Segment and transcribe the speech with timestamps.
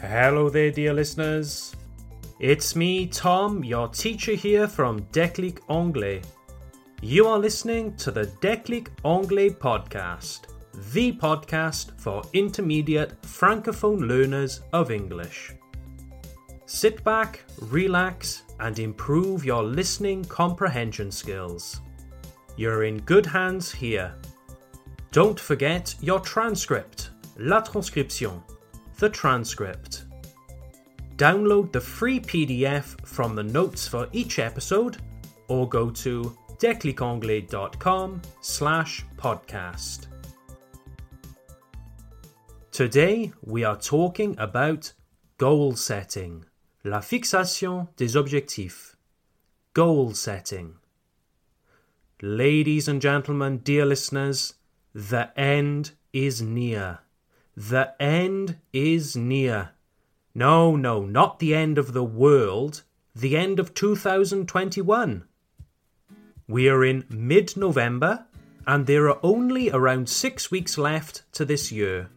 [0.00, 1.74] Hello there, dear listeners.
[2.38, 6.22] It's me, Tom, your teacher here from Déclic Anglais.
[7.02, 10.42] You are listening to the Déclic Anglais podcast,
[10.92, 15.52] the podcast for intermediate francophone learners of English.
[16.66, 21.80] Sit back, relax, and improve your listening comprehension skills.
[22.56, 24.14] You're in good hands here.
[25.10, 28.44] Don't forget your transcript, la transcription,
[28.98, 30.04] the transcript.
[31.16, 34.98] Download the free PDF from the notes for each episode
[35.48, 40.06] or go to declicanglais.com slash podcast.
[42.70, 44.92] Today we are talking about
[45.38, 46.44] goal setting,
[46.84, 48.96] la fixation des objectifs,
[49.74, 50.74] goal setting.
[52.20, 54.54] Ladies and gentlemen, dear listeners,
[54.92, 56.98] the end is near.
[57.58, 59.70] The end is near.
[60.32, 62.84] No, no, not the end of the world,
[63.16, 65.24] the end of 2021.
[66.46, 68.26] We are in mid November,
[68.64, 72.10] and there are only around six weeks left to this year.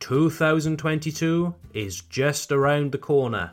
[0.00, 3.52] 2022 is just around the corner.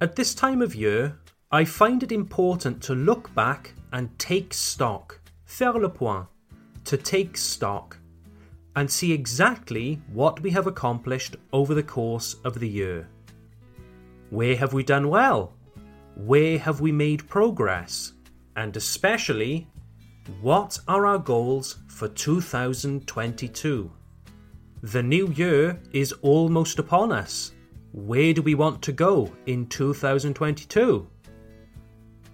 [0.00, 1.18] At this time of year,
[1.50, 6.28] I find it important to look back and take stock, faire le point,
[6.84, 7.98] to take stock,
[8.76, 13.08] and see exactly what we have accomplished over the course of the year.
[14.30, 15.54] Where have we done well?
[16.16, 18.12] Where have we made progress?
[18.56, 19.68] And especially,
[20.40, 23.90] what are our goals for 2022?
[24.82, 27.52] The new year is almost upon us.
[27.92, 31.06] Where do we want to go in 2022?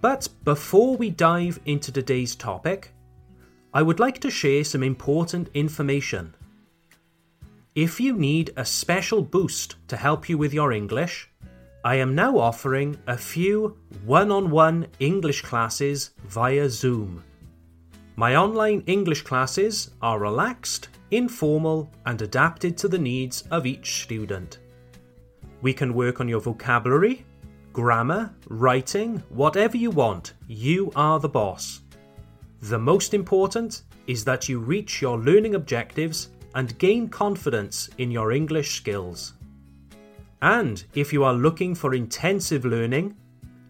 [0.01, 2.93] But before we dive into today's topic,
[3.73, 6.35] I would like to share some important information.
[7.73, 11.29] If you need a special boost to help you with your English,
[11.85, 17.23] I am now offering a few one on one English classes via Zoom.
[18.17, 24.59] My online English classes are relaxed, informal, and adapted to the needs of each student.
[25.61, 27.25] We can work on your vocabulary,
[27.71, 31.80] grammar, writing, whatever you want, you are the boss.
[32.61, 38.31] The most important is that you reach your learning objectives and gain confidence in your
[38.31, 39.33] English skills.
[40.41, 43.15] And if you are looking for intensive learning,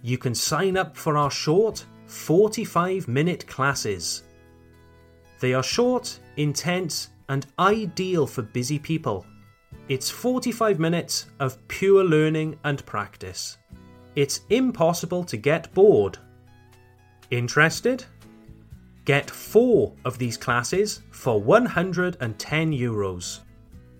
[0.02, 4.24] you can sign up for our short 45 minute classes.
[5.40, 9.26] They are short, intense, and ideal for busy people.
[9.88, 13.58] It's 45 minutes of pure learning and practice
[14.16, 16.18] it's impossible to get bored.
[17.30, 18.06] Interested?
[19.06, 23.40] Get four of these classes for 110 euros,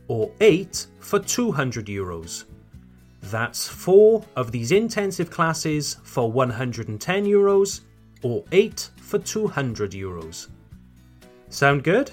[0.08, 2.46] or eight for 200 euros.
[3.24, 7.82] That's four of these intensive classes for 110 euros,
[8.22, 10.48] or eight for 200 euros.
[11.50, 12.12] Sound good?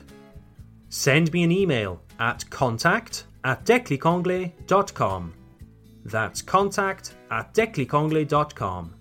[0.88, 5.34] Send me an email at contact at declicanglais.com.
[6.04, 8.94] That's contact at declicanglais.com.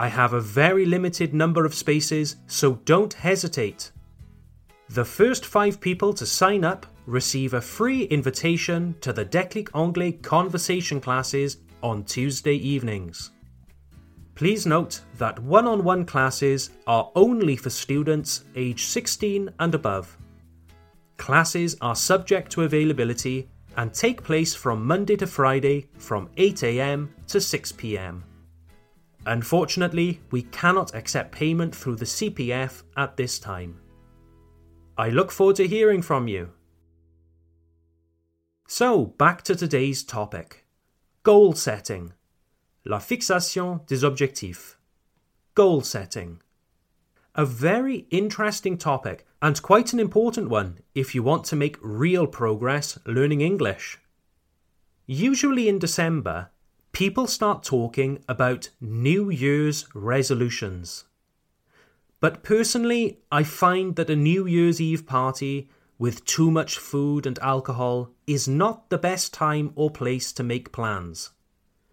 [0.00, 3.90] I have a very limited number of spaces, so don't hesitate.
[4.90, 10.12] The first five people to sign up receive a free invitation to the Déclic Anglais
[10.12, 13.32] conversation classes on Tuesday evenings.
[14.36, 20.16] Please note that one on one classes are only for students aged 16 and above.
[21.16, 27.38] Classes are subject to availability and take place from Monday to Friday from 8am to
[27.38, 28.22] 6pm.
[29.28, 33.78] Unfortunately, we cannot accept payment through the CPF at this time.
[34.96, 36.52] I look forward to hearing from you.
[38.66, 40.64] So, back to today's topic
[41.24, 42.14] goal setting.
[42.86, 44.76] La fixation des objectifs.
[45.54, 46.40] Goal setting.
[47.34, 52.26] A very interesting topic and quite an important one if you want to make real
[52.26, 53.98] progress learning English.
[55.06, 56.48] Usually in December,
[56.92, 61.04] people start talking about New Year's resolutions.
[62.20, 67.38] But personally, I find that a New Year's Eve party with too much food and
[67.40, 71.30] alcohol is not the best time or place to make plans.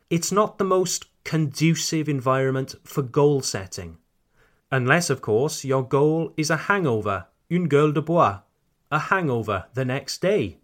[0.09, 3.97] It's not the most conducive environment for goal setting.
[4.71, 8.41] Unless, of course, your goal is a hangover, une gueule de bois,
[8.91, 10.57] a hangover the next day.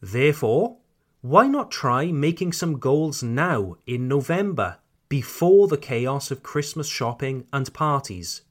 [0.00, 0.78] Therefore,
[1.28, 4.78] why not try making some goals now in November,
[5.08, 8.42] before the chaos of Christmas shopping and parties?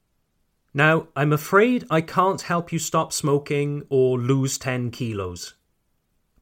[0.74, 5.54] Now, I'm afraid I can't help you stop smoking or lose 10 kilos.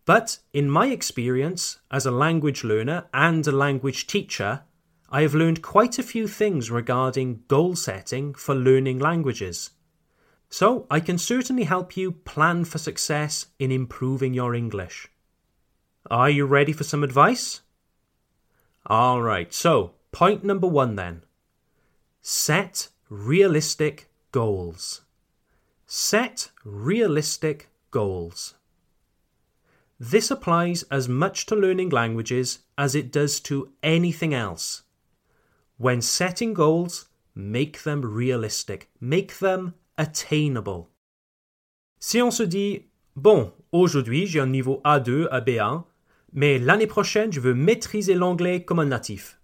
[0.05, 4.63] But in my experience as a language learner and a language teacher,
[5.11, 9.71] I have learned quite a few things regarding goal setting for learning languages.
[10.49, 15.09] So I can certainly help you plan for success in improving your English.
[16.11, 17.63] Are you ready for some advice?
[18.89, 21.23] Alright, so point number one then.
[22.21, 25.01] Set realistic goals.
[25.87, 28.55] Set realistic goals.
[29.99, 34.83] This applies as much to learning languages as it does to anything else.
[35.79, 40.91] When setting goals, make them realistic, make them attainable.
[41.99, 42.85] Si on se dit,
[43.17, 45.85] bon, aujourd'hui j'ai un niveau A2 à B1,
[46.35, 49.39] mais l'année prochaine je veux maîtriser l'anglais comme un natif.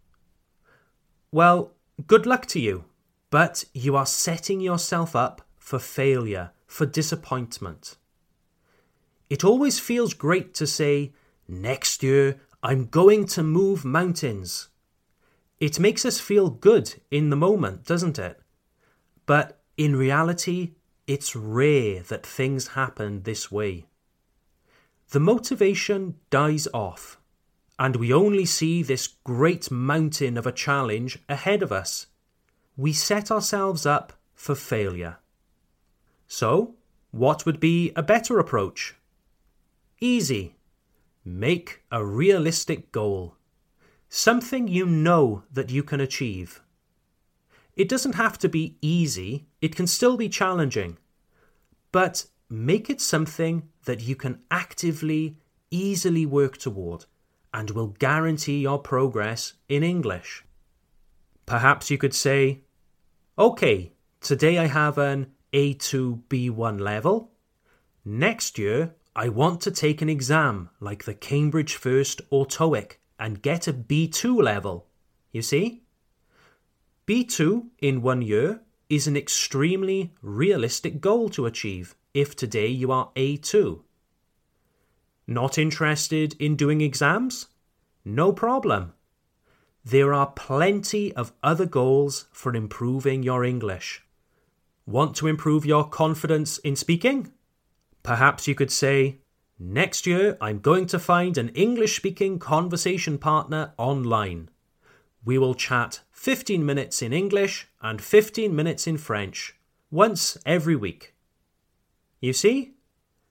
[1.32, 1.70] Well,
[2.06, 2.84] good luck to you,
[3.31, 7.96] but you are setting yourself up for failure, for disappointment.
[9.31, 11.12] It always feels great to say,
[11.48, 14.69] next year I'm going to move mountains.
[15.60, 18.40] It makes us feel good in the moment, doesn't it?
[19.26, 20.72] But in reality,
[21.06, 23.87] it's rare that things happen this way.
[25.11, 27.19] The motivation dies off,
[27.81, 32.07] and we only see this great mountain of a challenge ahead of us.
[32.77, 35.19] We set ourselves up for failure.
[36.29, 36.77] So,
[37.11, 38.95] what would be a better approach?
[40.01, 40.55] Easy.
[41.25, 43.35] Make a realistic goal.
[44.09, 46.62] Something you know that you can achieve.
[47.75, 50.99] It doesn't have to be easy, it can still be challenging.
[51.91, 55.38] But make it something that you can actively,
[55.70, 57.06] easily work toward
[57.55, 60.44] and will guarantee your progress in English.
[61.47, 62.61] Perhaps you could say,
[63.38, 67.31] OK, today I have an A2 B1 level.
[68.05, 73.43] Next year, I want to take an exam like the Cambridge First or TOEIC and
[73.43, 74.87] get a B2 level.
[75.32, 75.82] You see?
[77.06, 83.11] B2 in one year is an extremely realistic goal to achieve if today you are
[83.17, 83.81] A2.
[85.27, 87.47] Not interested in doing exams?
[88.05, 88.95] No problem.
[89.85, 94.03] There are plenty of other goals for improving your English.
[94.87, 97.33] Want to improve your confidence in speaking?
[98.03, 99.21] Perhaps you could say,
[99.62, 104.49] Next year, I'm going to find an English speaking conversation partner online.
[105.23, 109.55] We will chat 15 minutes in English and 15 minutes in French,
[109.91, 111.15] once every week.
[112.20, 112.75] You see?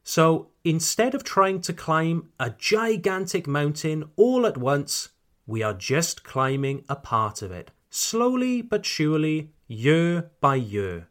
[0.04, 5.10] So instead of trying to climb a gigantic mountain all at once,
[5.46, 11.08] we are just climbing a part of it, slowly but surely, year by year.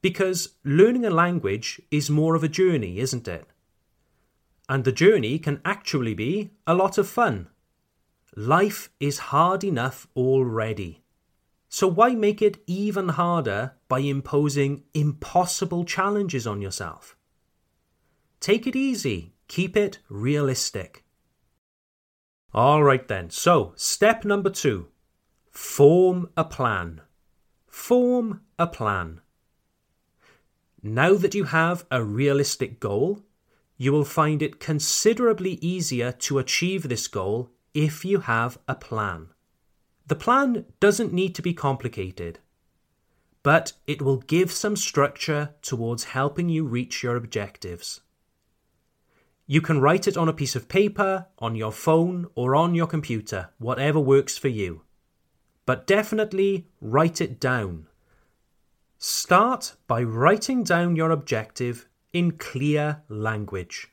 [0.00, 3.46] Because learning a language is more of a journey, isn't it?
[4.68, 7.48] And the journey can actually be a lot of fun.
[8.36, 11.02] Life is hard enough already.
[11.68, 17.16] So why make it even harder by imposing impossible challenges on yourself?
[18.40, 21.04] Take it easy, keep it realistic.
[22.54, 24.88] Alright then, so step number two
[25.50, 27.02] form a plan.
[27.66, 29.20] Form a plan.
[30.82, 33.24] Now that you have a realistic goal,
[33.76, 39.28] you will find it considerably easier to achieve this goal if you have a plan.
[40.08, 42.38] The plan doesn't need to be complicated,
[43.42, 48.00] but it will give some structure towards helping you reach your objectives.
[49.46, 52.86] You can write it on a piece of paper, on your phone, or on your
[52.86, 54.82] computer, whatever works for you.
[55.66, 57.86] But definitely write it down.
[58.96, 63.88] Start by writing down your objective in clear language.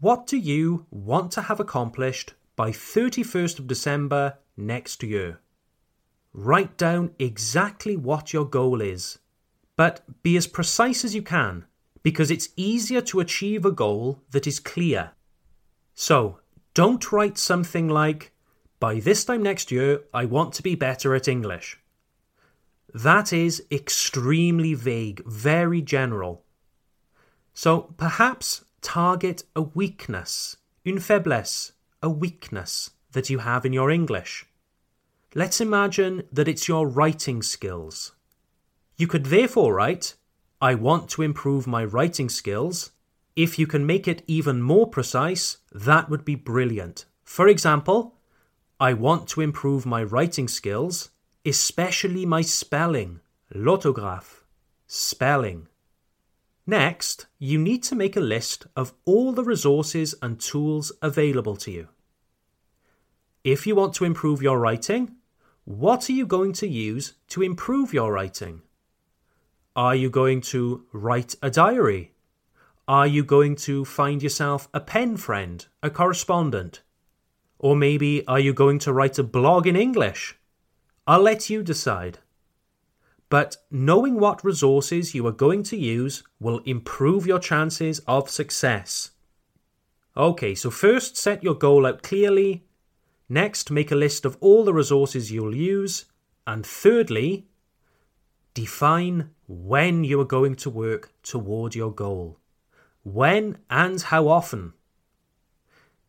[0.00, 5.40] What do you want to have accomplished by 31st of December next year?
[6.34, 9.18] Write down exactly what your goal is,
[9.76, 11.64] but be as precise as you can
[12.02, 15.12] because it's easier to achieve a goal that is clear.
[15.94, 16.40] So,
[16.74, 18.32] don't write something like,
[18.78, 21.78] by this time next year, I want to be better at English.
[22.94, 26.44] That is extremely vague, very general.
[27.52, 31.72] So perhaps target a weakness, une faiblesse,
[32.02, 34.46] a weakness that you have in your English.
[35.34, 38.12] Let's imagine that it's your writing skills.
[38.96, 40.14] You could therefore write,
[40.60, 42.90] I want to improve my writing skills.
[43.36, 47.04] If you can make it even more precise, that would be brilliant.
[47.24, 48.16] For example,
[48.80, 51.10] I want to improve my writing skills
[51.48, 53.20] especially my spelling,
[53.54, 54.44] l'autographe,
[54.86, 55.66] spelling.
[56.66, 61.70] Next, you need to make a list of all the resources and tools available to
[61.70, 61.88] you.
[63.44, 65.16] If you want to improve your writing,
[65.68, 68.62] what are you going to use to improve your writing?
[69.76, 72.14] Are you going to write a diary?
[72.88, 76.80] Are you going to find yourself a pen friend, a correspondent?
[77.58, 80.38] Or maybe are you going to write a blog in English?
[81.06, 82.20] I'll let you decide.
[83.28, 89.10] But knowing what resources you are going to use will improve your chances of success.
[90.16, 92.64] Okay, so first set your goal out clearly.
[93.28, 96.06] Next, make a list of all the resources you'll use.
[96.46, 97.48] And thirdly,
[98.54, 102.38] define when you are going to work toward your goal.
[103.02, 104.72] When and how often.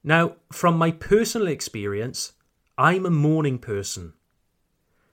[0.04, 2.34] Now, from my personal experience,
[2.78, 4.14] I'm a morning person.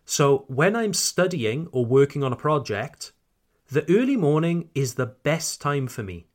[0.04, 3.10] So when I'm studying or working on a project,
[3.68, 6.28] the early morning is the best time for me.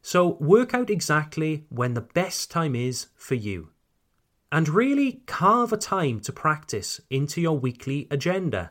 [0.00, 3.70] So work out exactly when the best time is for you.
[4.54, 8.70] And really carve a time to practice into your weekly agenda.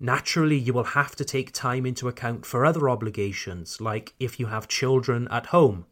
[0.00, 4.46] Naturally, you will have to take time into account for other obligations, like if you
[4.46, 5.86] have children at home.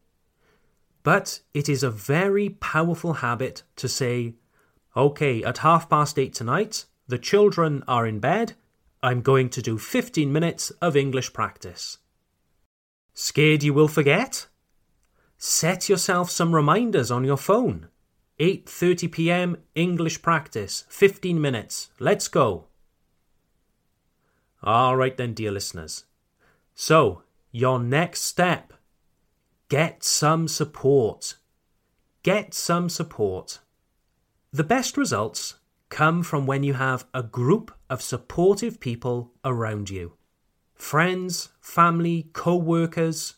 [1.05, 4.35] But it is a very powerful habit to say,
[4.97, 8.55] okay, at half past eight tonight, the children are in bed.
[9.05, 11.99] I'm going to do 15 minutes of English practice.
[13.15, 14.49] Scared you will forget?
[15.39, 17.87] Set yourself some reminders on your phone.
[18.41, 19.57] 8:30 p.m.
[19.75, 21.91] English practice, 15 minutes.
[21.99, 22.69] Let's go.
[24.63, 26.05] All right then, dear listeners.
[26.75, 28.73] So, your next step
[29.69, 31.37] get some support.
[32.23, 33.61] Get some support.
[34.53, 35.57] The best results
[35.91, 40.15] come from when you have a group of supportive people around you
[40.75, 43.37] friends, family, co workers,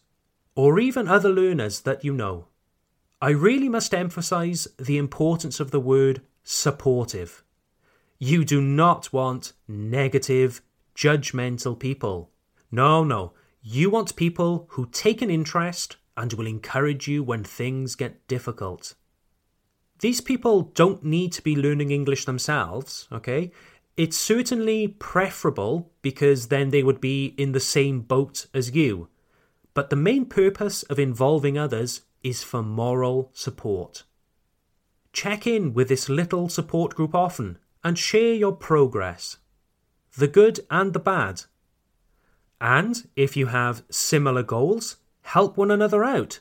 [0.54, 2.46] or even other learners that you know.
[3.22, 7.44] I really must emphasize the importance of the word supportive.
[8.18, 10.60] You do not want negative,
[10.96, 12.32] judgmental people.
[12.72, 13.32] No, no.
[13.62, 18.94] You want people who take an interest and will encourage you when things get difficult.
[20.00, 23.52] These people don't need to be learning English themselves, okay?
[23.96, 29.06] It's certainly preferable because then they would be in the same boat as you.
[29.74, 34.04] But the main purpose of involving others is for moral support.
[35.12, 39.38] Check in with this little support group often and share your progress,
[40.16, 41.42] the good and the bad.
[42.60, 46.40] And if you have similar goals, help one another out.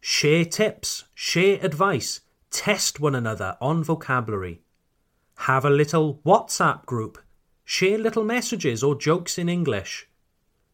[0.00, 2.20] Share tips, share advice,
[2.50, 4.62] Test one another on vocabulary.
[5.40, 7.18] Have a little WhatsApp group.
[7.64, 10.08] Share little messages or jokes in English.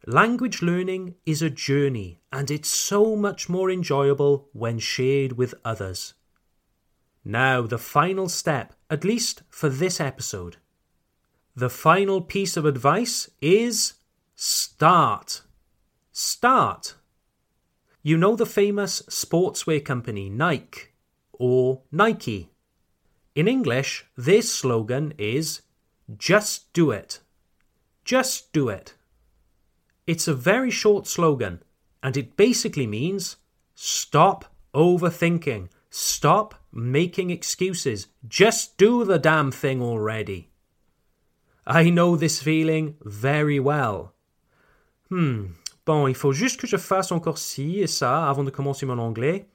[0.07, 6.15] Language learning is a journey and it's so much more enjoyable when shared with others.
[7.25, 10.57] Now, the final step, at least for this episode.
[11.55, 13.95] The final piece of advice is
[14.35, 15.43] start.
[16.11, 16.97] Start.
[18.03, 20.89] You know the famous sportswear company Nike
[21.33, 22.51] or Nike.
[23.37, 25.63] In English, this slogan is
[26.19, 27.21] Just Do It.
[28.05, 28.95] Just Do It.
[30.07, 31.63] It's a very short slogan,
[32.03, 33.37] and it basically means
[33.75, 34.45] stop
[34.75, 40.49] overthinking, stop making excuses, just do the damn thing already.
[41.67, 44.13] I know this feeling very well.
[45.11, 45.53] Hmm,
[45.85, 48.99] bon, il faut juste que je fasse encore ci et ça avant de commencer mon
[48.99, 49.47] anglais.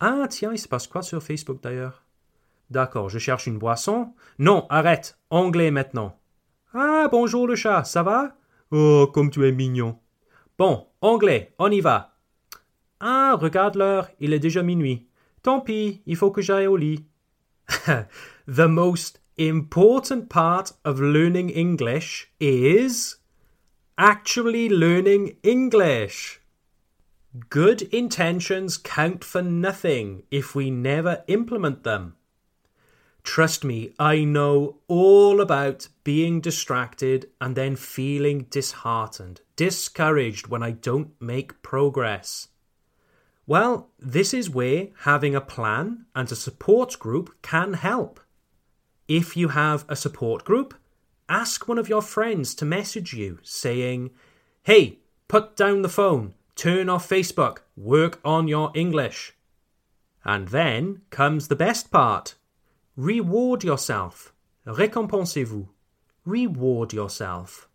[0.00, 2.02] Ah, tiens, il se passe quoi sur Facebook d'ailleurs
[2.70, 4.14] D'accord, je cherche une boisson.
[4.38, 6.18] Non, arrête, anglais maintenant.
[6.72, 8.36] Ah, bonjour le chat, ça va
[8.70, 9.98] Oh, comme tu es mignon.
[10.58, 12.16] Bon, anglais, on y va.
[13.00, 15.06] Ah, regarde l'heure, il est déjà minuit.
[15.42, 17.04] Tant pis, il faut que j'aille au lit.
[18.46, 23.16] the most important part of learning English is
[23.98, 26.40] actually learning English.
[27.50, 32.14] Good intentions count for nothing if we never implement them.
[33.26, 40.70] Trust me, I know all about being distracted and then feeling disheartened, discouraged when I
[40.70, 42.48] don't make progress.
[43.46, 48.20] Well, this is where having a plan and a support group can help.
[49.08, 50.72] If you have a support group,
[51.28, 54.12] ask one of your friends to message you saying,
[54.62, 59.34] Hey, put down the phone turn off Facebook, work on your English.
[60.24, 62.34] And then comes the best part
[62.96, 64.32] reward yourself.
[64.66, 65.68] Récompensez-vous.
[66.24, 67.68] Reward yourself.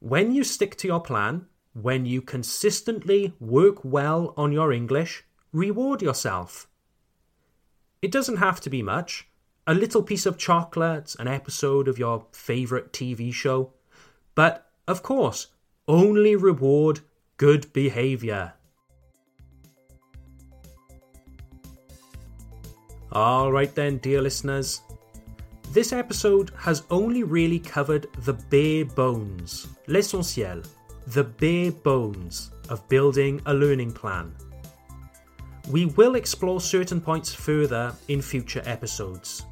[0.00, 6.00] When you stick to your plan when you consistently work well on your English, reward
[6.00, 6.68] yourself.
[8.00, 9.28] It doesn't have to be much.
[9.66, 13.72] A little piece of chocolate, an episode of your favourite TV show.
[14.34, 15.48] But, of course,
[15.88, 17.00] only reward
[17.38, 18.54] good behaviour.
[23.12, 24.82] Alright then, dear listeners.
[25.72, 30.62] This episode has only really covered the bare bones, l'essentiel,
[31.08, 34.34] the bare bones of building a learning plan.
[35.70, 39.46] We will explore certain points further in future episodes.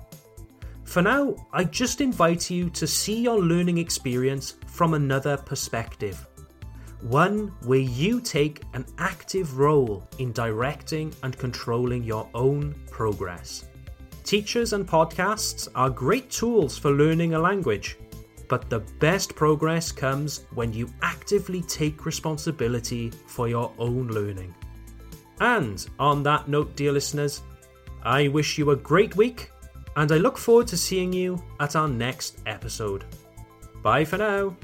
[0.84, 6.26] For now, I just invite you to see your learning experience from another perspective.
[7.02, 13.64] One where you take an active role in directing and controlling your own progress.
[14.22, 17.98] Teachers and podcasts are great tools for learning a language,
[18.48, 24.54] but the best progress comes when you actively take responsibility for your own learning.
[25.40, 27.42] And on that note, dear listeners,
[28.04, 29.50] I wish you a great week
[29.96, 33.04] and I look forward to seeing you at our next episode.
[33.82, 34.56] Bye for now.